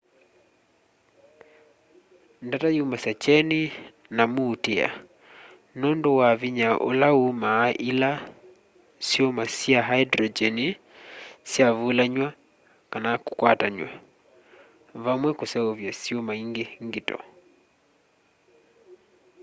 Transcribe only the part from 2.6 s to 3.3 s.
syumasya